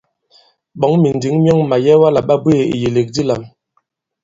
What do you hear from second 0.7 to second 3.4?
Ɓɔ̌ŋ mìndǐŋ myɔŋ màyɛwa àla ɓa bweè ìyèlèk di